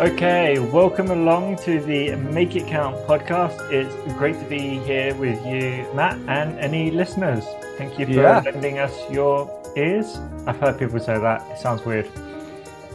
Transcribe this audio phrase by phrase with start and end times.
[0.00, 3.68] Okay, welcome along to the Make It Count podcast.
[3.72, 7.44] It's great to be here with you, Matt, and any listeners.
[7.76, 8.40] Thank you for Yeah.
[8.44, 10.20] lending us your ears.
[10.46, 11.42] I've heard people say that.
[11.50, 12.08] It sounds weird.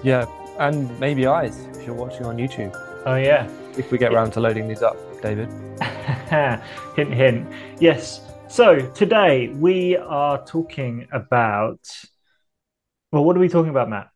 [0.02, 0.26] Yeah,
[0.60, 2.74] and maybe eyes if you're watching on YouTube.
[3.06, 3.50] Oh, yeah.
[3.78, 5.50] If we get round to loading these up, David.
[6.96, 7.52] hint, hint.
[7.82, 8.22] Yes.
[8.48, 11.80] So today we are talking about.
[13.12, 14.08] Well, what are we talking about, Matt?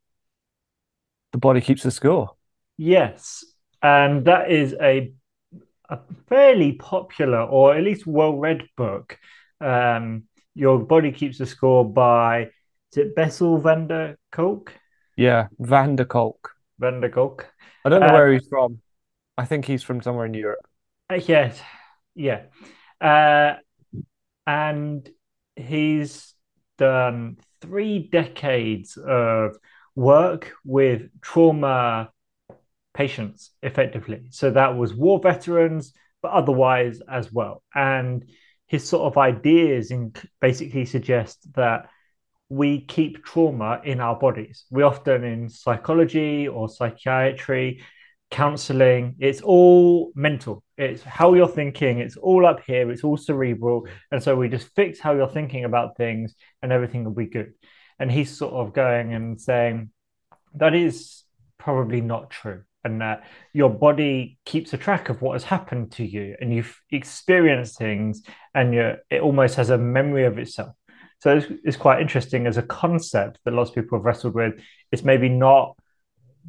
[1.33, 2.36] The body keeps the score.
[2.77, 3.43] Yes,
[3.81, 5.13] and that is a
[5.89, 9.17] a fairly popular or at least well-read book.
[9.61, 10.23] Um,
[10.53, 12.49] Your Body Keeps the Score by
[12.91, 14.73] is it Bessel van der Kolk?
[15.15, 16.51] Yeah, Van der Kolk.
[16.79, 17.47] Van der Kolk.
[17.85, 18.79] I don't know Uh, where he's from.
[19.37, 20.65] I think he's from somewhere in Europe.
[21.09, 21.61] Uh, yes,
[22.15, 22.43] yeah,
[23.01, 23.55] uh,
[24.45, 25.09] and
[25.55, 26.33] he's
[26.77, 29.57] done three decades of
[29.95, 32.11] work with trauma
[32.97, 34.23] patients effectively.
[34.31, 37.61] So that was war veterans, but otherwise as well.
[37.75, 38.25] And
[38.65, 41.89] his sort of ideas in basically suggest that
[42.49, 44.65] we keep trauma in our bodies.
[44.71, 47.83] We often in psychology or psychiatry,
[48.31, 50.63] counseling, it's all mental.
[50.75, 53.87] It's how you're thinking, it's all up here, it's all cerebral.
[54.11, 57.53] And so we just fix how you're thinking about things and everything will be good.
[57.99, 59.91] And he's sort of going and saying
[60.55, 61.23] that is
[61.59, 66.05] probably not true and that your body keeps a track of what has happened to
[66.05, 68.23] you and you've experienced things
[68.55, 70.75] and it almost has a memory of itself
[71.19, 74.55] so it's, it's quite interesting as a concept that lots of people have wrestled with
[74.91, 75.75] it's maybe not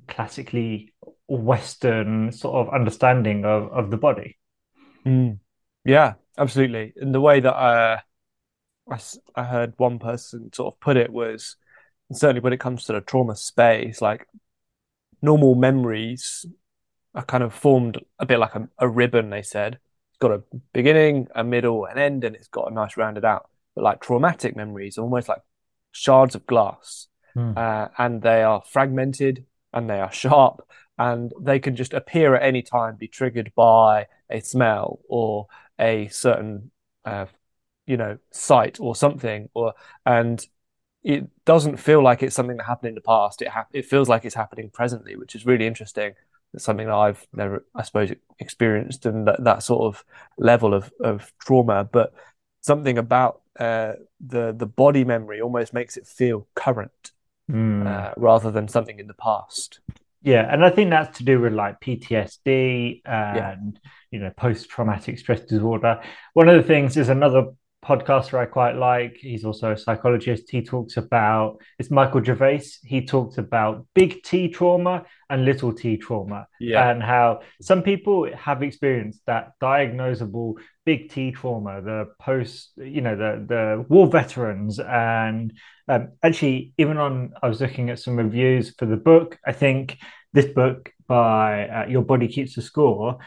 [0.08, 0.92] classically
[1.28, 4.36] western sort of understanding of, of the body
[5.06, 5.38] Mm.
[5.84, 6.92] Yeah, absolutely.
[6.96, 11.56] And the way that I, s- I heard one person sort of put it was
[12.12, 14.26] certainly when it comes to the trauma space, like
[15.22, 16.46] normal memories
[17.14, 19.74] are kind of formed a bit like a, a ribbon, they said.
[20.10, 23.48] It's got a beginning, a middle, an end, and it's got a nice rounded out.
[23.74, 25.42] But like traumatic memories are almost like
[25.92, 27.52] shards of glass, Hmm.
[27.56, 30.62] uh, and they are fragmented and they are sharp,
[30.98, 35.46] and they can just appear at any time, be triggered by a smell or
[35.78, 36.70] a certain,
[37.04, 37.26] uh,
[37.86, 40.46] you know, sight or something, or and
[41.08, 43.42] it doesn't feel like it's something that happened in the past.
[43.42, 46.12] It hap it feels like it's happening presently, which is really interesting.
[46.54, 50.04] It's something that I've never, I suppose, experienced and that, that sort of
[50.38, 52.12] level of, of trauma, but
[52.60, 57.12] something about uh, the the body memory almost makes it feel current
[57.48, 57.86] Hmm.
[57.86, 59.80] uh, rather than something in the past.
[60.22, 63.52] Yeah, and I think that's to do with like PTSD Yeah.
[63.52, 63.80] and
[64.10, 66.02] you know post-traumatic stress disorder.
[66.34, 67.46] One of the things is another
[67.84, 69.16] podcaster I quite like.
[69.16, 70.50] He's also a psychologist.
[70.50, 72.64] He talks about it's Michael Gervais.
[72.84, 76.90] He talks about big T trauma and little T trauma Yeah.
[76.90, 83.16] and how some people have experienced that diagnosable big T trauma, the post, you know,
[83.16, 85.52] the the war veterans, and
[85.88, 89.38] um, actually even on I was looking at some reviews for the book.
[89.46, 89.98] I think
[90.32, 93.18] this book by uh, Your Body Keeps the Score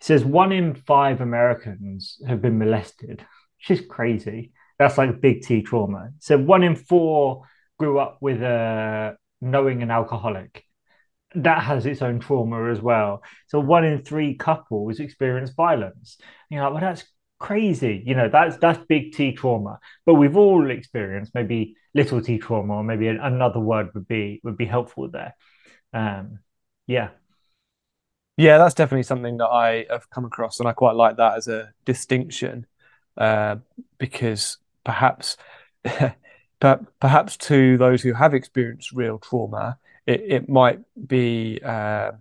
[0.00, 3.22] says one in five Americans have been molested,
[3.68, 4.52] is crazy.
[4.78, 6.10] That's like big T trauma.
[6.20, 7.42] So one in four
[7.78, 10.64] grew up with a knowing an alcoholic
[11.34, 13.22] that has its own trauma as well.
[13.46, 16.18] So one in three couples experience violence.
[16.50, 17.04] You're like, well, that's
[17.38, 18.02] crazy.
[18.04, 19.78] You know, that's that's big T trauma.
[20.06, 24.56] But we've all experienced maybe little T trauma, or maybe another word would be would
[24.56, 25.34] be helpful there.
[25.92, 26.40] Um,
[26.86, 27.10] yeah.
[28.36, 31.46] Yeah, that's definitely something that I have come across, and I quite like that as
[31.46, 32.66] a distinction,
[33.20, 33.56] uh,
[33.98, 35.36] because perhaps,
[37.00, 42.12] perhaps to those who have experienced real trauma, it, it might be uh,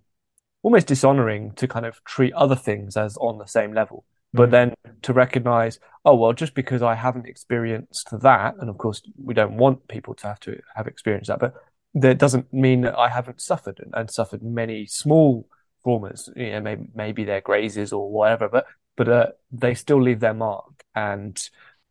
[0.61, 4.05] almost dishonoring to kind of treat other things as on the same level.
[4.33, 4.51] But Mm.
[4.51, 9.33] then to recognize, oh, well, just because I haven't experienced that, and of course, we
[9.33, 11.55] don't want people to have to have experienced that, but
[11.95, 15.47] that doesn't mean that I haven't suffered and, and suffered many small
[15.83, 16.29] traumas.
[16.35, 18.67] You know, maybe maybe they're grazes or whatever, but
[18.99, 20.83] but uh, they still leave their mark.
[20.93, 21.41] And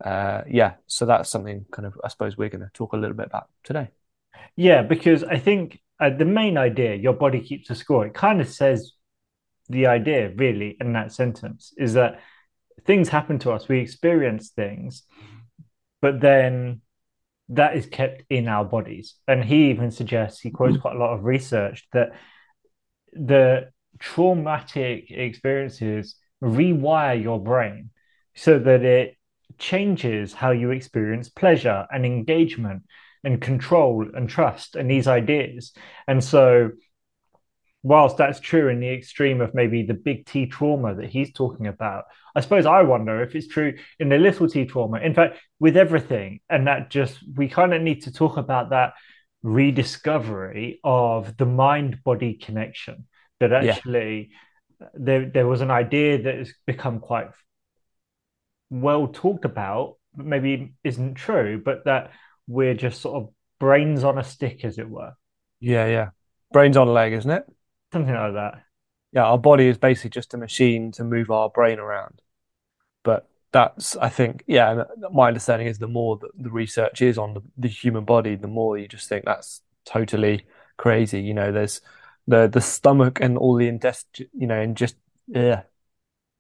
[0.05, 3.17] uh, yeah, so that's something kind of I suppose we're going to talk a little
[3.17, 3.89] bit about today.
[4.57, 8.43] Yeah, because I think uh, the main idea, your body keeps a score, it kind
[8.43, 8.93] of says
[9.71, 12.21] the idea really in that sentence is that
[12.85, 15.05] things happen to us, we experience things,
[16.03, 16.83] but then
[17.49, 19.15] that is kept in our bodies.
[19.27, 22.11] And he even suggests, he quotes quite a lot of research that
[23.15, 27.91] the traumatic experiences rewire your brain
[28.35, 29.17] so that it
[29.59, 32.83] changes how you experience pleasure and engagement
[33.25, 35.73] and control and trust and these ideas.
[36.07, 36.71] And so
[37.83, 41.67] whilst that's true in the extreme of maybe the big T trauma that he's talking
[41.67, 42.05] about,
[42.35, 44.99] I suppose I wonder if it's true in the little T trauma.
[45.01, 48.93] In fact, with everything, and that just we kind of need to talk about that
[49.43, 53.07] rediscovery of the mind body connection.
[53.41, 54.37] That actually yeah.
[54.95, 57.29] There there was an idea that has become quite
[58.71, 62.13] well talked about, but maybe isn't true, but that
[62.47, 65.13] we're just sort of brains on a stick, as it were.
[65.61, 66.11] Yeah, yeah.
[66.53, 67.45] Brains on a leg, isn't it?
[67.93, 68.63] Something like that.
[69.13, 72.21] Yeah, our body is basically just a machine to move our brain around.
[73.03, 77.35] But that's, I think, yeah, my understanding is the more that the research is on
[77.35, 80.45] the, the human body, the more you just think that's totally
[80.77, 81.21] crazy.
[81.21, 81.81] You know, there's
[82.29, 84.95] the the stomach and all the intest, you know, and just
[85.27, 85.63] yeah,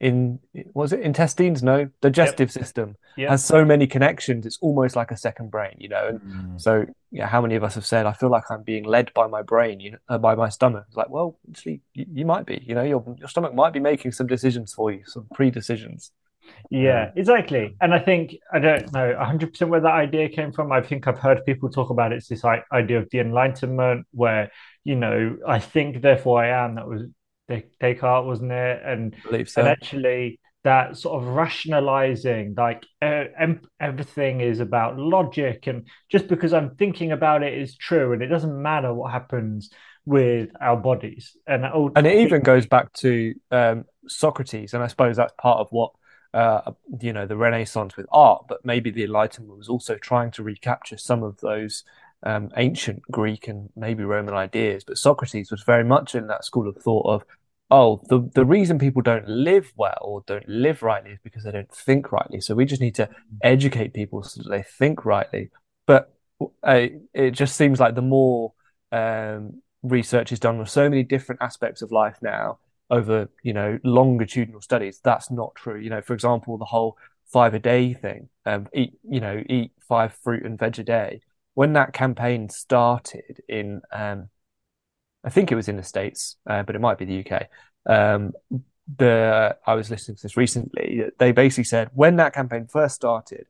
[0.00, 0.38] in
[0.74, 1.62] was it intestines?
[1.62, 2.52] No, digestive yep.
[2.52, 3.30] system yep.
[3.30, 4.46] has so many connections.
[4.46, 6.08] It's almost like a second brain, you know.
[6.08, 6.60] And mm.
[6.60, 9.26] so, yeah, how many of us have said, "I feel like I'm being led by
[9.26, 10.84] my brain, you know, uh, by my stomach"?
[10.88, 12.62] It's like, well, actually, you, you, might be.
[12.64, 16.12] You know, your your stomach might be making some decisions for you, some pre decisions.
[16.70, 17.76] Yeah, exactly.
[17.80, 20.70] And I think I don't know 100 percent where that idea came from.
[20.70, 22.16] I think I've heard people talk about it.
[22.16, 24.50] it's this idea of the Enlightenment, where
[24.84, 26.76] you know, I think therefore I am.
[26.76, 27.02] That was
[27.48, 28.82] Descartes, wasn't it?
[28.84, 29.16] And,
[29.48, 29.60] so.
[29.60, 33.24] and actually, that sort of rationalizing, like uh,
[33.80, 38.26] everything is about logic, and just because I'm thinking about it is true, and it
[38.26, 39.70] doesn't matter what happens
[40.04, 41.36] with our bodies.
[41.46, 45.68] And and it even goes back to um, Socrates, and I suppose that's part of
[45.70, 45.92] what
[46.34, 50.42] uh, you know the Renaissance with art, but maybe the Enlightenment was also trying to
[50.42, 51.84] recapture some of those
[52.22, 54.84] um, ancient Greek and maybe Roman ideas.
[54.84, 57.24] But Socrates was very much in that school of thought of,
[57.70, 61.52] oh, the, the reason people don't live well or don't live rightly is because they
[61.52, 62.40] don't think rightly.
[62.40, 63.08] So we just need to
[63.42, 65.50] educate people so that they think rightly.
[65.86, 66.12] But
[66.62, 68.52] uh, it just seems like the more
[68.92, 72.58] um, research is done on so many different aspects of life now
[72.90, 75.78] over, you know, longitudinal studies, that's not true.
[75.78, 76.96] You know, for example, the whole
[77.26, 81.20] five a day thing, um, eat, you know, eat five fruit and veg a day
[81.58, 84.28] when that campaign started in, um,
[85.24, 87.48] I think it was in the States, uh, but it might be the UK.
[87.84, 88.32] Um,
[88.96, 91.06] the I was listening to this recently.
[91.18, 93.48] They basically said when that campaign first started,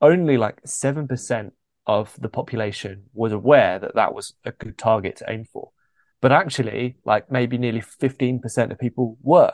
[0.00, 1.52] only like seven percent
[1.84, 5.72] of the population was aware that that was a good target to aim for,
[6.20, 9.52] but actually, like maybe nearly fifteen percent of people were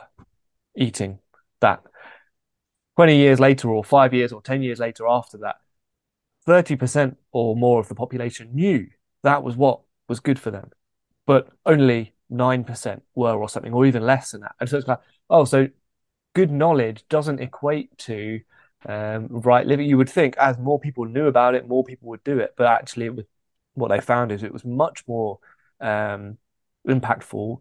[0.75, 1.19] eating
[1.61, 1.81] that.
[2.95, 5.57] Twenty years later, or five years, or ten years later after that,
[6.47, 8.87] 30% or more of the population knew
[9.23, 10.69] that was what was good for them,
[11.25, 14.55] but only 9% were or something, or even less than that.
[14.59, 15.67] And so it's like, oh, so
[16.33, 18.41] good knowledge doesn't equate to
[18.87, 19.87] um, right living.
[19.87, 22.53] You would think as more people knew about it, more people would do it.
[22.57, 23.25] But actually, it was,
[23.73, 25.39] what they found is it was much more
[25.81, 26.37] um,
[26.87, 27.59] impactful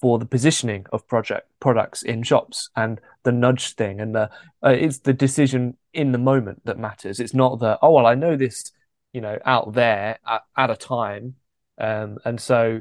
[0.00, 4.30] for the positioning of project products in shops and the nudge thing and the
[4.64, 7.20] uh, it's the decision in the moment that matters.
[7.20, 8.72] It's not the oh well i know this
[9.12, 11.34] you know out there at, at a time.
[11.78, 12.80] Um, and so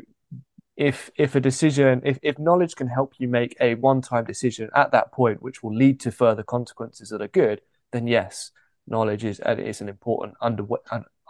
[0.80, 4.92] if if a decision if, if knowledge can help you make a one-time decision at
[4.92, 7.60] that point which will lead to further consequences that are good
[7.92, 8.52] then yes
[8.88, 10.64] knowledge is is an important under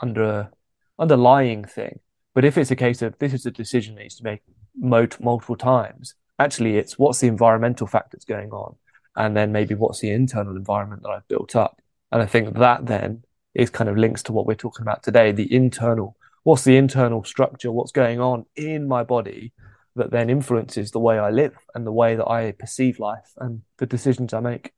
[0.02, 0.52] under
[1.00, 2.00] underlying thing
[2.40, 4.40] but if it's a case of this is a decision that needs to make
[4.74, 6.16] multiple times.
[6.40, 8.78] Actually, it's what's the environmental factors going on,
[9.18, 11.82] and then maybe what's the internal environment that I've built up.
[12.14, 15.34] And I think that then is kind of links to what we're talking about today
[15.34, 19.52] the internal what's the internal structure, what's going on in my body
[19.98, 23.64] that then influences the way I live and the way that I perceive life and
[23.80, 24.72] the decisions I make.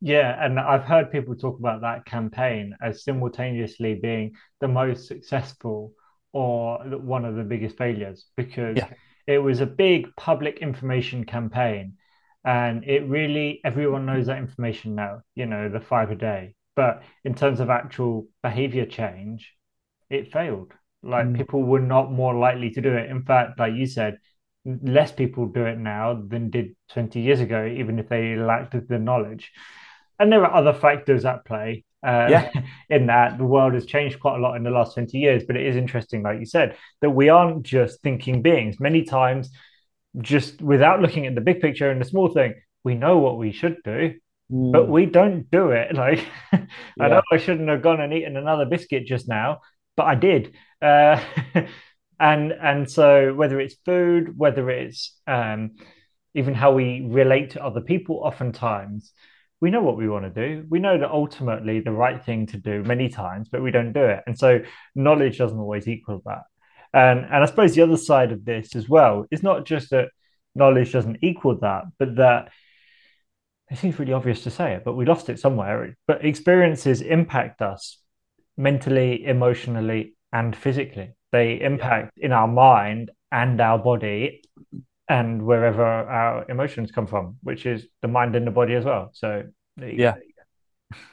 [0.00, 5.92] Yeah, and I've heard people talk about that campaign as simultaneously being the most successful
[6.34, 8.90] or one of the biggest failures because yeah.
[9.26, 11.94] it was a big public information campaign
[12.44, 16.54] and it really everyone knows that information now you know the five a day.
[16.76, 19.54] But in terms of actual behavior change
[20.10, 20.72] it failed.
[21.04, 21.36] Like mm.
[21.36, 23.08] people were not more likely to do it.
[23.08, 24.18] In fact like you said
[24.66, 28.98] less people do it now than did 20 years ago even if they lacked the
[28.98, 29.52] knowledge.
[30.18, 32.50] And there are other factors at play uh, yeah.
[32.90, 35.44] in that the world has changed quite a lot in the last 20 years.
[35.46, 38.78] But it is interesting, like you said, that we aren't just thinking beings.
[38.78, 39.50] Many times,
[40.20, 43.52] just without looking at the big picture and the small thing, we know what we
[43.52, 44.14] should do,
[44.52, 44.72] mm.
[44.72, 45.94] but we don't do it.
[45.96, 46.66] Like, yeah.
[47.00, 49.60] I know I shouldn't have gone and eaten another biscuit just now,
[49.96, 50.54] but I did.
[50.82, 51.22] Uh,
[52.20, 55.76] and and so whether it's food, whether it's um,
[56.34, 59.12] even how we relate to other people, oftentimes
[59.64, 60.66] we know what we want to do.
[60.68, 64.04] We know that ultimately the right thing to do many times, but we don't do
[64.04, 64.22] it.
[64.26, 64.60] And so
[64.94, 66.42] knowledge doesn't always equal that.
[66.92, 70.08] And and I suppose the other side of this as well is not just that
[70.54, 72.50] knowledge doesn't equal that, but that
[73.70, 75.96] it seems really obvious to say it, but we lost it somewhere.
[76.06, 77.98] But experiences impact us
[78.58, 81.14] mentally, emotionally, and physically.
[81.32, 82.26] They impact yeah.
[82.26, 84.42] in our mind and our body
[85.08, 89.10] and wherever our emotions come from, which is the mind and the body as well.
[89.12, 89.44] So
[89.80, 90.14] yeah,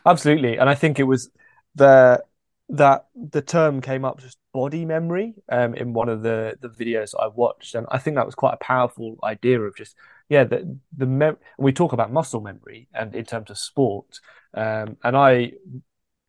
[0.05, 0.57] absolutely.
[0.57, 1.29] And I think it was
[1.75, 2.23] the
[2.69, 7.13] that the term came up just body memory um, in one of the the videos
[7.19, 9.95] I watched, and I think that was quite a powerful idea of just
[10.29, 14.19] yeah the the mem- we talk about muscle memory and in terms of sport,
[14.53, 15.53] um, and I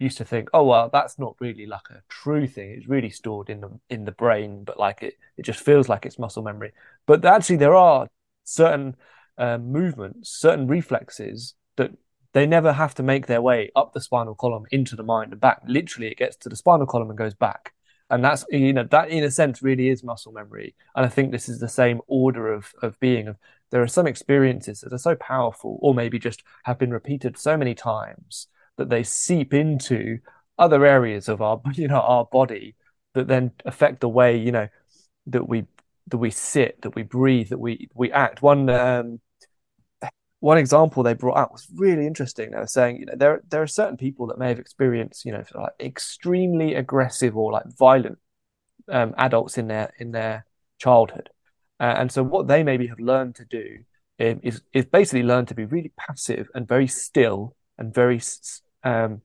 [0.02, 2.70] used to think, oh well, that's not really like a true thing.
[2.70, 6.06] It's really stored in the in the brain, but like it it just feels like
[6.06, 6.72] it's muscle memory.
[7.06, 8.08] But actually, there are
[8.44, 8.96] certain
[9.38, 11.92] uh, movements, certain reflexes that
[12.32, 15.40] they never have to make their way up the spinal column into the mind and
[15.40, 15.62] back.
[15.66, 17.72] Literally, it gets to the spinal column and goes back.
[18.10, 20.74] And that's you know that in a sense really is muscle memory.
[20.94, 23.28] And I think this is the same order of of being.
[23.28, 23.36] Of
[23.70, 27.56] there are some experiences that are so powerful, or maybe just have been repeated so
[27.56, 28.48] many times
[28.78, 30.18] that they seep into
[30.58, 32.74] other areas of our you know our body
[33.14, 34.68] that then affect the way you know
[35.26, 35.66] that we
[36.08, 38.42] that we sit, that we breathe, that we we act.
[38.42, 39.20] One um,
[40.40, 42.50] one example they brought out was really interesting.
[42.50, 45.32] They were saying, you know, there there are certain people that may have experienced, you
[45.32, 48.18] know, like extremely aggressive or like violent
[48.88, 50.44] um, adults in their in their
[50.78, 51.30] childhood,
[51.80, 53.78] uh, and so what they maybe have learned to do
[54.20, 58.20] um, is is basically learn to be really passive and very still and very
[58.84, 59.22] um,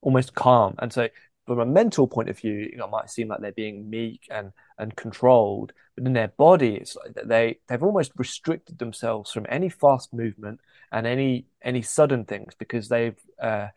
[0.00, 0.74] almost calm.
[0.78, 1.08] And so,
[1.46, 4.22] from a mental point of view, you know, it might seem like they're being meek
[4.30, 9.46] and and controlled, but in their body, it's like they they've almost restricted themselves from
[9.48, 10.60] any fast movement
[10.92, 13.68] and any any sudden things because they've uh,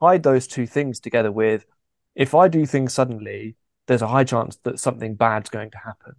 [0.00, 1.64] tied those two things together with
[2.14, 6.14] if I do things suddenly, there's a high chance that something bad's going to happen.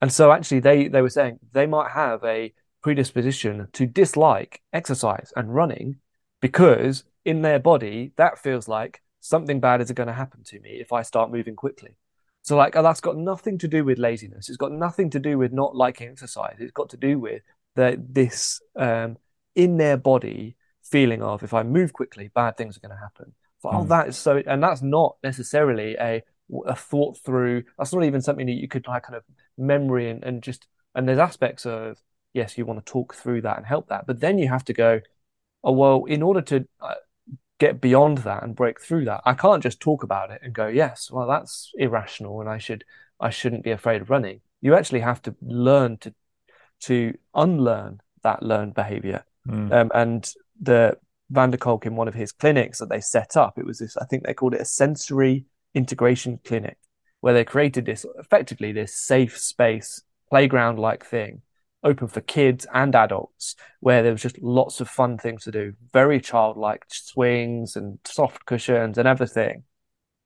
[0.00, 5.32] And so actually they they were saying they might have a predisposition to dislike exercise
[5.36, 5.96] and running
[6.40, 10.70] because in their body that feels like something bad is going to happen to me
[10.80, 11.96] if I start moving quickly.
[12.42, 14.48] So like that's got nothing to do with laziness.
[14.48, 16.56] It's got nothing to do with not liking exercise.
[16.60, 17.42] It's got to do with
[17.74, 19.16] the this um,
[19.56, 23.34] in their body feeling of if I move quickly, bad things are going to happen.
[23.60, 23.74] So, mm.
[23.74, 23.88] Oh, hmm.
[23.88, 26.22] that is so, and that's not necessarily a
[26.66, 27.64] a thought through.
[27.78, 29.24] That's not even something that you could like kind of
[29.58, 32.00] memory and, and just and there's aspects of
[32.32, 34.72] yes, you want to talk through that and help that, but then you have to
[34.72, 35.00] go.
[35.66, 36.94] Oh well, in order to uh,
[37.58, 39.22] get beyond that and break through that.
[39.24, 42.84] I can't just talk about it and go, yes, well, that's irrational, and I should
[43.18, 44.40] I shouldn't be afraid of running.
[44.60, 46.14] You actually have to learn to
[46.82, 49.24] to unlearn that learned behavior.
[49.48, 49.72] Mm.
[49.72, 50.98] Um, and the
[51.30, 53.96] Van der Kolk in one of his clinics that they set up, it was this.
[53.96, 56.78] I think they called it a sensory integration clinic,
[57.20, 61.42] where they created this effectively this safe space playground like thing
[61.86, 65.72] open for kids and adults, where there was just lots of fun things to do,
[65.92, 69.62] very childlike swings and soft cushions and everything.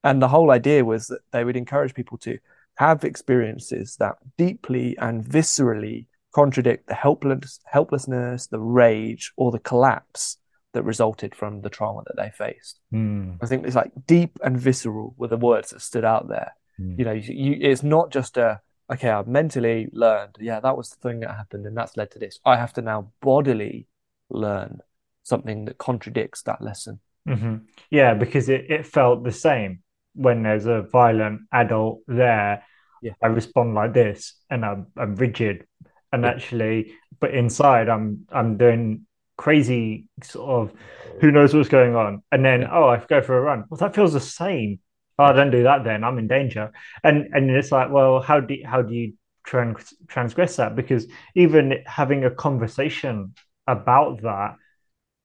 [0.02, 2.38] And the whole idea was that they would encourage people to
[2.76, 10.38] have experiences that deeply and viscerally contradict the helpless, helplessness, the rage, or the collapse
[10.72, 12.80] that resulted from the trauma that they faced.
[12.92, 13.38] Mm.
[13.42, 16.52] I think it's like deep and visceral were the words that stood out there.
[16.80, 16.98] Mm.
[16.98, 18.60] You know, you, you, it's not just a
[18.92, 22.18] okay, I've mentally learned, yeah, that was the thing that happened and that's led to
[22.18, 22.38] this.
[22.44, 23.86] I have to now bodily
[24.28, 24.80] learn
[25.22, 27.00] something that contradicts that lesson.
[27.28, 27.56] Mm-hmm.
[27.90, 29.82] Yeah, because it, it felt the same
[30.14, 32.64] when there's a violent adult there.
[33.02, 33.12] Yeah.
[33.22, 35.66] I respond like this and I'm, I'm rigid.
[36.12, 36.30] And yeah.
[36.30, 39.06] actually, but inside, I'm I'm doing
[39.36, 40.76] crazy sort of
[41.20, 42.22] who knows what's going on.
[42.32, 43.64] And then, oh, I go for a run.
[43.70, 44.80] Well, that feels the same
[45.20, 46.02] oh, don't do that then.
[46.02, 46.72] I'm in danger.
[47.04, 49.12] And and it's like, well, how do how do you
[49.44, 50.74] trans- transgress that?
[50.74, 53.34] Because even having a conversation
[53.66, 54.56] about that,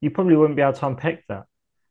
[0.01, 1.45] you probably wouldn't be able to unpick that.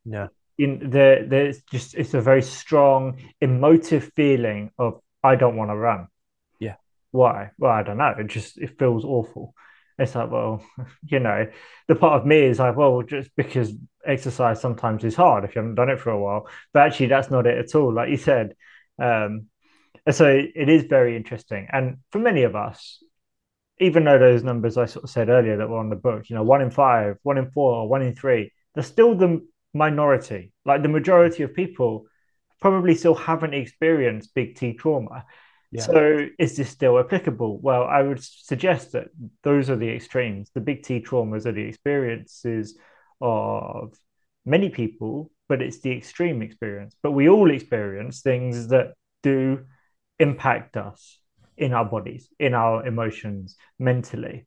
[0.04, 0.28] Yeah.
[0.58, 5.76] In there, there's just it's a very strong emotive feeling of I don't want to
[5.76, 6.08] run.
[6.60, 6.76] Yeah.
[7.10, 7.50] Why?
[7.58, 8.14] Well, I don't know.
[8.18, 9.54] It just it feels awful
[9.98, 10.64] it's like, well,
[11.06, 11.46] you know,
[11.88, 13.72] the part of me is like, well, just because
[14.06, 16.48] exercise sometimes is hard if you haven't done it for a while.
[16.72, 17.92] But actually, that's not it at all.
[17.92, 18.54] Like you said,
[18.98, 19.46] um,
[20.10, 21.68] so it is very interesting.
[21.72, 23.02] And for many of us,
[23.78, 26.36] even though those numbers I sort of said earlier that were on the book, you
[26.36, 30.52] know, one in five, one in four, one in three, they're still the minority.
[30.64, 32.06] Like the majority of people
[32.60, 35.24] probably still haven't experienced big T trauma.
[35.74, 35.82] Yeah.
[35.82, 37.58] So is this still applicable?
[37.58, 39.08] Well, I would suggest that
[39.42, 40.50] those are the extremes.
[40.54, 42.78] The big T traumas are the experiences
[43.20, 43.92] of
[44.46, 46.96] many people, but it's the extreme experience.
[47.02, 49.64] But we all experience things that do
[50.20, 51.18] impact us
[51.56, 54.46] in our bodies, in our emotions, mentally.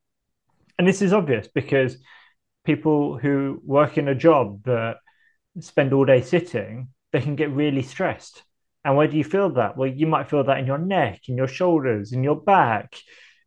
[0.79, 1.97] And this is obvious because
[2.63, 4.99] people who work in a job that
[5.59, 8.43] spend all day sitting, they can get really stressed.
[8.87, 9.75] And where do you feel that?
[9.75, 12.95] Well, you might feel that in your neck, in your shoulders, in your back.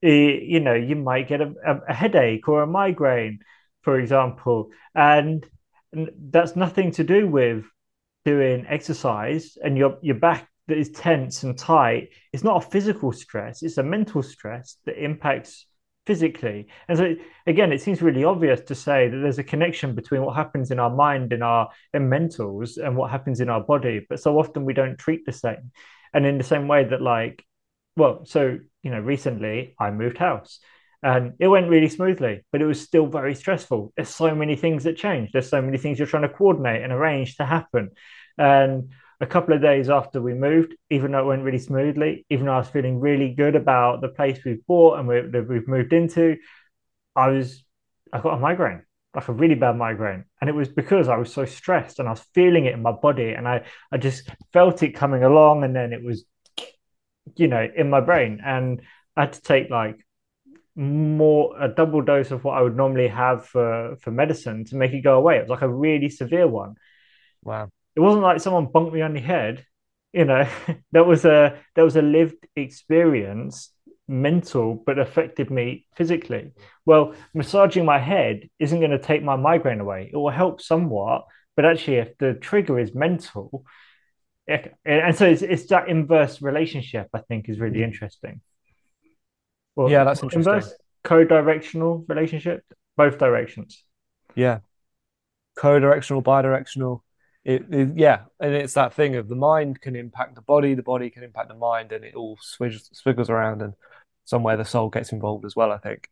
[0.02, 1.54] Eh, you know, you might get a,
[1.88, 3.38] a headache or a migraine,
[3.80, 4.68] for example.
[4.94, 5.46] And,
[5.94, 7.64] and that's nothing to do with
[8.26, 13.12] doing exercise and your your back that is tense and tight it's not a physical
[13.12, 15.64] stress it's a mental stress that impacts
[16.10, 16.66] physically.
[16.88, 17.14] And so
[17.46, 20.80] again it seems really obvious to say that there's a connection between what happens in
[20.80, 24.64] our mind and our and mentals and what happens in our body but so often
[24.64, 25.70] we don't treat the same.
[26.12, 27.44] And in the same way that like
[27.96, 30.58] well so you know recently i moved house
[31.04, 33.92] and it went really smoothly but it was still very stressful.
[33.94, 35.30] There's so many things that change.
[35.30, 37.90] There's so many things you're trying to coordinate and arrange to happen.
[38.36, 38.90] And
[39.20, 42.52] a couple of days after we moved even though it went really smoothly even though
[42.52, 45.92] i was feeling really good about the place we've bought and we, that we've moved
[45.92, 46.36] into
[47.16, 47.64] i was
[48.12, 48.82] i got a migraine
[49.14, 52.12] like a really bad migraine and it was because i was so stressed and i
[52.12, 53.62] was feeling it in my body and i
[53.92, 56.24] i just felt it coming along and then it was
[57.36, 58.80] you know in my brain and
[59.16, 60.04] i had to take like
[60.76, 64.92] more a double dose of what I would normally have for for medicine to make
[64.92, 65.36] it go away.
[65.36, 66.76] It was like a really severe one.
[67.42, 67.70] Wow.
[67.96, 69.64] It wasn't like someone bunked me on the head.
[70.12, 70.48] You know,
[70.92, 73.70] that was a that was a lived experience,
[74.08, 76.52] mental, but affected me physically.
[76.84, 80.10] Well, massaging my head isn't going to take my migraine away.
[80.12, 83.64] It will help somewhat, but actually, if the trigger is mental,
[84.84, 87.08] and so it's, it's that inverse relationship.
[87.14, 87.84] I think is really mm.
[87.84, 88.40] interesting.
[89.76, 90.52] Well, yeah, that's interesting.
[90.52, 92.64] Inverse co-directional relationship,
[92.96, 93.84] both directions.
[94.34, 94.58] Yeah,
[95.56, 97.00] co-directional, bidirectional.
[97.44, 100.82] It, it, yeah, and it's that thing of the mind can impact the body, the
[100.82, 103.74] body can impact the mind, and it all swigs, swiggles around, and
[104.24, 105.72] somewhere the soul gets involved as well.
[105.72, 106.08] I think.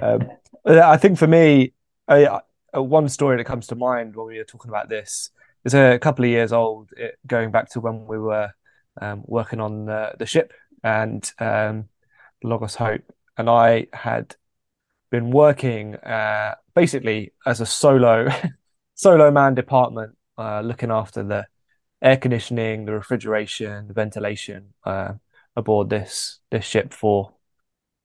[0.00, 0.30] Um,
[0.66, 1.74] I think for me,
[2.08, 2.40] I,
[2.72, 5.30] one story that comes to mind when we were talking about this
[5.64, 8.50] is a couple of years old, it, going back to when we were
[9.00, 11.88] um, working on the, the ship, and um,
[12.42, 13.02] Logos Hope,
[13.36, 14.34] and I had
[15.10, 18.28] been working uh, basically as a solo
[18.94, 21.46] solo man department, uh, looking after the
[22.02, 25.12] air conditioning, the refrigeration, the ventilation uh,
[25.56, 27.32] aboard this this ship for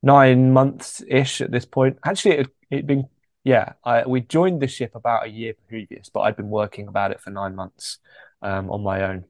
[0.03, 1.97] nine months ish at this point.
[2.05, 3.07] Actually, it had been
[3.43, 7.11] yeah, I, we joined the ship about a year previous, but I'd been working about
[7.11, 7.99] it for nine months
[8.41, 9.25] um, on my own,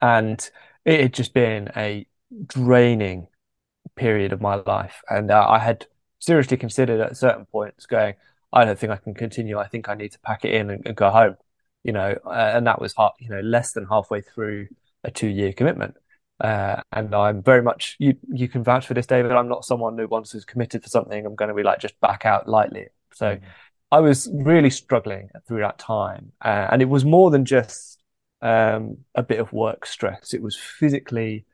[0.00, 0.50] and
[0.84, 2.06] it had just been a
[2.46, 3.28] draining
[3.96, 5.86] period of my life, and uh, I had
[6.18, 8.14] seriously considered at certain points going,
[8.52, 9.58] I don't think I can continue.
[9.58, 11.36] I think I need to pack it in and, and go home.
[11.84, 14.68] You know, uh, and that was you know less than halfway through
[15.04, 15.94] a two-year commitment.
[16.40, 18.16] Uh, and I'm very much you.
[18.28, 19.32] You can vouch for this, David.
[19.32, 21.98] I'm not someone who once is committed for something, I'm going to be like just
[22.00, 22.86] back out lightly.
[23.12, 23.44] So, mm-hmm.
[23.92, 28.00] I was really struggling through that time, uh, and it was more than just
[28.42, 30.34] um, a bit of work stress.
[30.34, 31.44] It was physically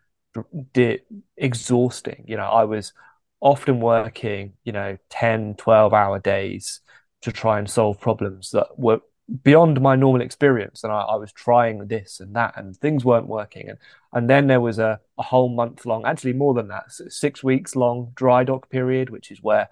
[0.72, 1.02] did
[1.36, 2.24] exhausting.
[2.26, 2.92] You know, I was
[3.40, 6.80] often working, you know, 10, 12 hour days
[7.22, 9.00] to try and solve problems that were
[9.42, 10.84] beyond my normal experience.
[10.84, 13.68] And I, I was trying this and that, and things weren't working.
[13.68, 13.78] And
[14.12, 17.76] and then there was a, a whole month long, actually more than that, six weeks
[17.76, 19.68] long dry dock period, which is where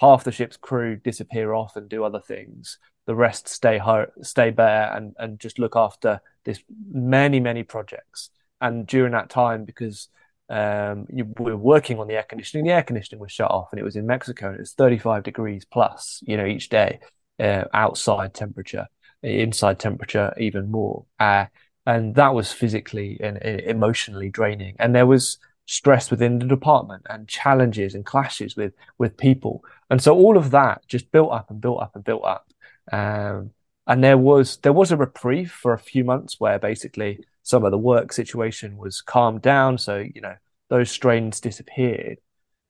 [0.00, 2.78] half the ship's crew disappear off and do other things.
[3.06, 8.30] The rest stay ho- stay bare and, and just look after this many, many projects
[8.60, 10.08] and during that time because
[10.50, 12.66] um, you, we were working on the air conditioning.
[12.66, 15.22] The air conditioning was shut off, and it was in Mexico, and it was 35
[15.22, 17.00] degrees plus, you know, each day,
[17.38, 18.86] uh, outside temperature,
[19.22, 21.46] inside temperature even more, uh,
[21.86, 24.76] and that was physically and, emotionally draining.
[24.78, 30.02] And there was stress within the department and challenges and clashes with with people, and
[30.02, 32.52] so all of that just built up and built up and built up.
[32.92, 33.50] Um,
[33.86, 37.70] and there was there was a reprieve for a few months where basically some of
[37.70, 39.78] the work situation was calmed down.
[39.78, 40.36] So, you know,
[40.68, 42.18] those strains disappeared.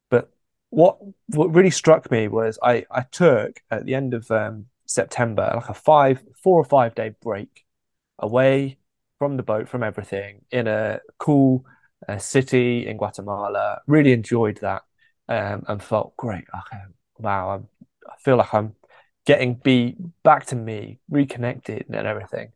[0.08, 0.30] But
[0.70, 5.53] what what really struck me was I, I took at the end of um, September
[5.55, 7.64] like a five, four or five day break
[8.18, 8.79] away
[9.18, 11.64] from the boat, from everything in a cool
[12.09, 13.81] uh, city in Guatemala.
[13.87, 14.83] Really enjoyed that
[15.29, 16.44] um, and felt great.
[16.55, 16.83] Okay,
[17.18, 17.68] wow, I'm,
[18.09, 18.74] I feel like I'm
[19.27, 22.53] getting be back to me, reconnected and everything.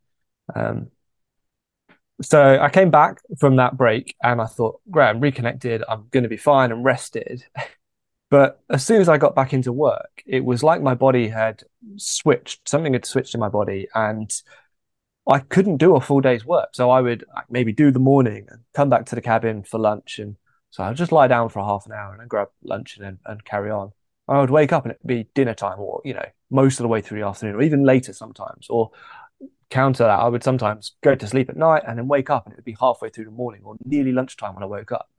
[0.55, 0.91] Um,
[2.23, 5.83] so I came back from that break and I thought, great, I'm reconnected.
[5.89, 7.45] I'm going to be fine and rested.
[8.33, 11.65] but as soon as I got back into work, it was like my body had
[11.99, 13.89] switched, something had switched in my body.
[13.95, 14.33] And
[15.29, 16.71] I couldn't do a full day's work.
[16.73, 20.19] So I would maybe do the morning and come back to the cabin for lunch.
[20.19, 20.37] And
[20.71, 23.45] so I'd just lie down for half an hour and then grab lunch and, and
[23.45, 23.93] carry on.
[24.27, 26.89] I would wake up and it'd be dinner time or, you know, most of the
[26.89, 28.67] way through the afternoon or even later sometimes.
[28.71, 28.93] Or
[29.69, 32.55] counter that, I would sometimes go to sleep at night and then wake up and
[32.55, 35.11] it would be halfway through the morning or nearly lunchtime when I woke up.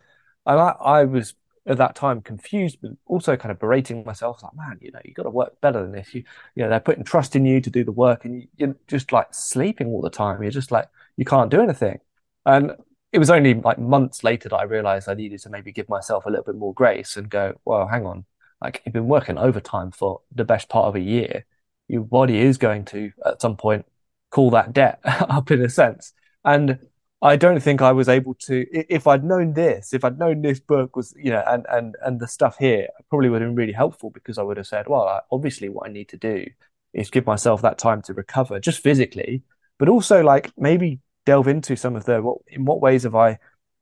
[0.48, 4.56] And I, I was at that time confused, but also kind of berating myself, like,
[4.56, 6.14] man, you know, you got to work better than this.
[6.14, 6.24] You,
[6.56, 9.12] you know, they're putting trust in you to do the work, and you, are just
[9.12, 10.42] like sleeping all the time.
[10.42, 12.00] You're just like, you can't do anything.
[12.46, 12.74] And
[13.12, 16.26] it was only like months later that I realized I needed to maybe give myself
[16.26, 18.26] a little bit more grace and go, well, hang on,
[18.62, 21.46] like you've been working overtime for the best part of a year.
[21.88, 23.86] Your body is going to at some point
[24.32, 26.14] call that debt up in a sense.
[26.44, 26.80] And
[27.24, 28.66] I don't think I was able to.
[28.94, 32.20] If I'd known this, if I'd known this book was, you know, and and and
[32.20, 35.22] the stuff here, probably would have been really helpful because I would have said, well,
[35.32, 36.46] obviously, what I need to do
[36.94, 39.44] is give myself that time to recover, just physically,
[39.80, 43.40] but also like maybe delve into some of the what in what ways have I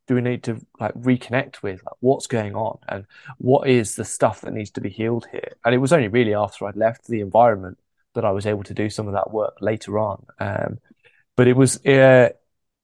[0.08, 3.06] do we need to like reconnect with like, what's going on and
[3.39, 5.54] what is the stuff that needs to be healed here.
[5.65, 7.80] And it was only really after I'd left the environment
[8.13, 10.25] that I was able to do some of that work later on.
[10.39, 10.77] Um,
[11.36, 11.84] but it was.
[11.84, 12.30] Uh,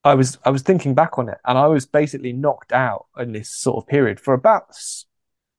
[0.07, 3.33] I was I was thinking back on it, and I was basically knocked out in
[3.33, 4.75] this sort of period for about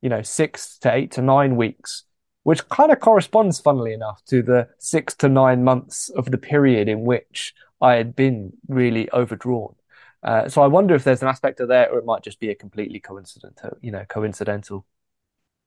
[0.01, 2.03] you know six to eight to nine weeks,
[2.43, 6.89] which kind of corresponds, funnily enough, to the six to nine months of the period
[6.89, 9.75] in which I had been really overdrawn.
[10.23, 12.49] Uh, so I wonder if there's an aspect of there, or it might just be
[12.49, 14.85] a completely coincidental, you know, coincidental.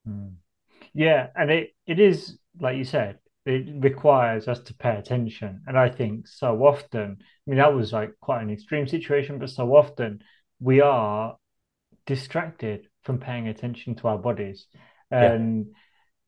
[0.04, 0.28] Hmm.
[0.92, 5.62] Yeah, and it it is like you said, it requires us to pay attention.
[5.66, 9.50] And I think so often, I mean, that was like quite an extreme situation, but
[9.50, 10.22] so often
[10.60, 11.36] we are
[12.06, 14.66] distracted from paying attention to our bodies.
[15.10, 15.72] And yeah.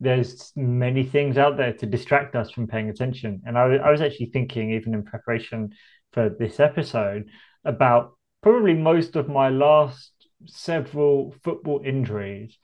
[0.00, 3.42] there's many things out there to distract us from paying attention.
[3.46, 5.70] And I, I was actually thinking, even in preparation
[6.12, 7.28] for this episode,
[7.64, 10.10] about probably most of my last
[10.46, 12.58] several football injuries.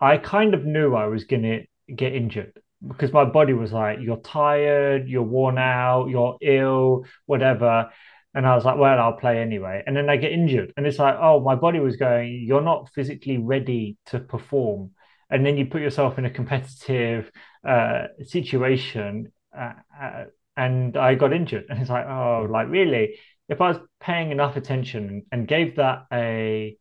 [0.00, 3.98] I kind of knew I was going to get injured because my body was like,
[4.00, 7.90] you're tired, you're worn out, you're ill, whatever.
[8.34, 9.82] And I was like, well, I'll play anyway.
[9.86, 10.72] And then I get injured.
[10.76, 14.90] And it's like, oh, my body was going, you're not physically ready to perform.
[15.30, 17.30] And then you put yourself in a competitive
[17.66, 19.32] uh, situation.
[19.56, 20.24] Uh, uh,
[20.56, 21.64] and I got injured.
[21.70, 23.16] And it's like, oh, like really?
[23.48, 26.76] If I was paying enough attention and gave that a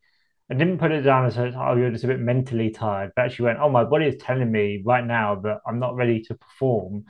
[0.50, 3.46] I didn't put it down as oh you're just a bit mentally tired, but actually
[3.46, 7.06] went oh my body is telling me right now that I'm not ready to perform.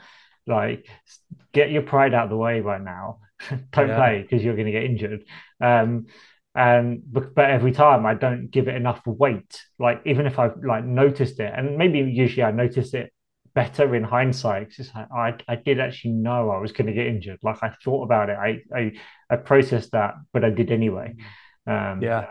[0.46, 0.88] Like
[1.52, 3.18] get your pride out of the way right now.
[3.72, 3.96] don't yeah.
[3.96, 5.24] play because you're going to get injured.
[5.60, 6.06] Um,
[6.54, 9.60] and but, but every time I don't give it enough weight.
[9.78, 13.12] Like even if I've like noticed it, and maybe usually I notice it
[13.54, 14.74] better in hindsight.
[14.78, 17.38] It's like I, I did actually know I was going to get injured.
[17.42, 18.38] Like I thought about it.
[18.38, 18.92] I, I,
[19.28, 21.16] I processed that, but I did anyway.
[21.66, 22.26] Um, yeah.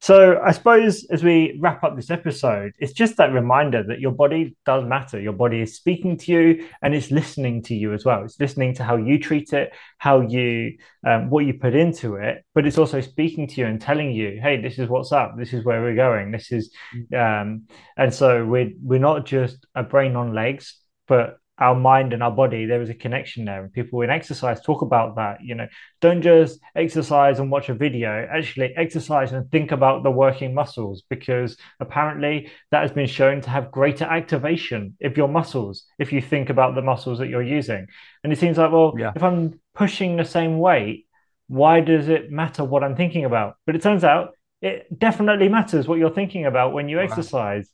[0.00, 4.12] So I suppose as we wrap up this episode, it's just that reminder that your
[4.12, 5.20] body does matter.
[5.20, 8.22] Your body is speaking to you and it's listening to you as well.
[8.24, 12.44] It's listening to how you treat it, how you, um, what you put into it,
[12.54, 15.34] but it's also speaking to you and telling you, hey, this is what's up.
[15.36, 16.30] This is where we're going.
[16.30, 16.72] This is,
[17.16, 17.64] um,
[17.96, 22.30] and so we're we're not just a brain on legs, but our mind and our
[22.30, 23.62] body there is a connection there.
[23.62, 25.68] And people in exercise talk about that you know.
[26.00, 28.26] Don't just exercise and watch a video.
[28.30, 33.50] Actually exercise and think about the working muscles because apparently that has been shown to
[33.50, 37.86] have greater activation of your muscles if you think about the muscles that you're using.
[38.22, 39.12] And it seems like well yeah.
[39.14, 41.06] if i'm pushing the same weight
[41.46, 43.54] why does it matter what i'm thinking about?
[43.64, 47.68] But it turns out it definitely matters what you're thinking about when you exercise.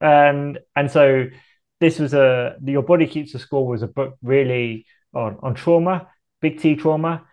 [0.00, 1.26] And and so
[1.80, 6.08] this was a Your Body Keeps the Score was a book really on, on trauma,
[6.40, 7.24] big T trauma,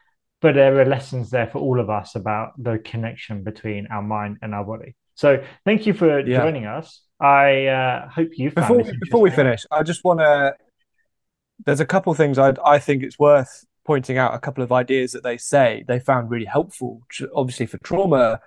[0.41, 4.37] but there are lessons there for all of us about the connection between our mind
[4.41, 4.95] and our body.
[5.15, 6.41] So thank you for yeah.
[6.41, 7.01] joining us.
[7.19, 9.65] I uh, hope you before we, before we finish.
[9.71, 10.53] I just want to.
[11.65, 14.35] There's a couple of things I I think it's worth pointing out.
[14.35, 17.01] A couple of ideas that they say they found really helpful,
[17.33, 18.41] obviously for trauma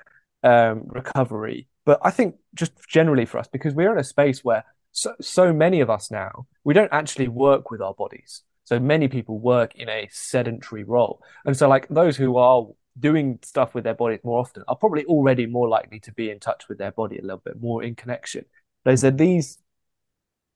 [0.45, 4.65] um, recovery, but I think just generally for us because we're in a space where
[4.93, 8.43] so, so many of us now, we don't actually work with our bodies.
[8.65, 11.23] So many people work in a sedentary role.
[11.45, 12.67] And so, like, those who are
[12.99, 16.41] doing stuff with their bodies more often are probably already more likely to be in
[16.41, 18.45] touch with their body a little bit more in connection.
[18.85, 19.59] They said these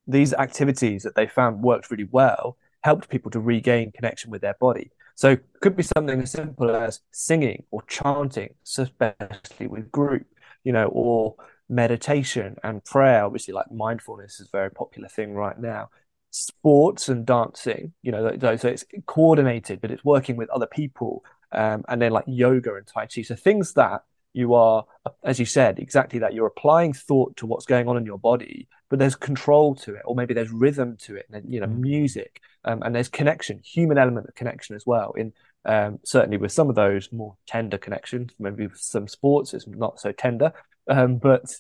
[0.07, 4.57] these activities that they found worked really well helped people to regain connection with their
[4.61, 4.91] body.
[5.15, 10.27] So it could be something as simple as singing or chanting, especially with group,
[10.65, 11.37] you know, or
[11.73, 15.89] meditation and prayer obviously like mindfulness is a very popular thing right now
[16.33, 21.85] sports and dancing, you know, so it's coordinated, but it's working with other people, um,
[21.89, 23.23] and then like yoga and tai chi.
[23.23, 24.85] So things that you are,
[25.23, 26.33] as you said, exactly that.
[26.33, 30.03] You're applying thought to what's going on in your body, but there's control to it,
[30.07, 31.83] or maybe there's rhythm to it, and you know, mm-hmm.
[31.83, 35.13] music, um, and there's connection, human element of connection as well.
[35.13, 39.67] In um, certainly with some of those more tender connections, maybe with some sports, it's
[39.67, 40.53] not so tender,
[40.89, 41.55] um, but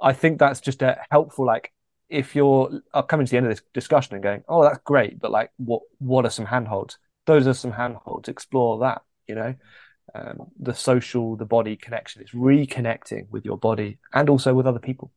[0.00, 1.72] I think that's just a helpful like
[2.08, 5.30] if you're coming to the end of this discussion and going, oh, that's great, but
[5.30, 6.98] like, what what are some handholds?
[7.26, 8.28] Those are some handholds.
[8.28, 9.02] Explore that.
[9.26, 9.54] You know,
[10.14, 12.22] um, the social, the body connection.
[12.22, 15.12] It's reconnecting with your body and also with other people.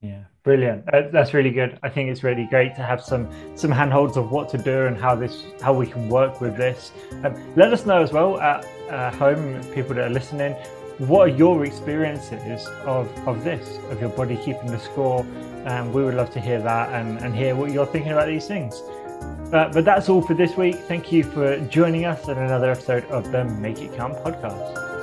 [0.00, 0.84] Yeah, brilliant.
[0.92, 1.78] Uh, that's really good.
[1.82, 4.96] I think it's really great to have some some handholds of what to do and
[4.96, 6.92] how this how we can work with this.
[7.24, 10.54] Um, let us know as well at uh, home, people that are listening,
[10.98, 15.26] what are your experiences of, of this, of your body keeping the score?
[15.66, 18.28] And um, we would love to hear that and, and hear what you're thinking about
[18.28, 18.82] these things.
[19.52, 20.76] Uh, but that's all for this week.
[20.76, 24.95] Thank you for joining us in another episode of the Make It Count podcast.